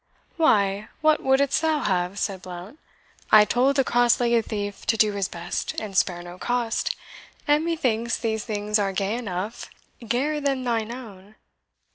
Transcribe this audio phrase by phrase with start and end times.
[0.35, 2.79] "Why, what wouldst thou have?" said Blount.
[3.31, 6.95] "I told the cross legged thief to do his best, and spare no cost;
[7.47, 9.69] and methinks these things are gay enough
[10.07, 11.35] gayer than thine own.